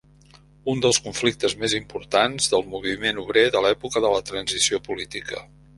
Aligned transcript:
Un 0.71 0.79
dels 0.85 0.99
conflictes 1.07 1.55
més 1.65 1.75
importants 1.81 2.49
del 2.55 2.67
moviment 2.73 3.21
obrer 3.27 3.45
de 3.57 3.65
l'època 3.69 4.05
de 4.07 4.15
la 4.17 4.27
Transició 4.33 4.87
política. 4.93 5.51